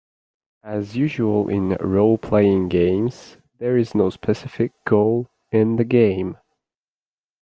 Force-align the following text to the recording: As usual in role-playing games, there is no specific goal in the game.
As 0.63 0.95
usual 0.97 1.47
in 1.47 1.73
role-playing 1.79 2.69
games, 2.69 3.37
there 3.59 3.77
is 3.77 3.93
no 3.93 4.09
specific 4.09 4.71
goal 4.83 5.29
in 5.51 5.75
the 5.75 5.85
game. 5.85 6.37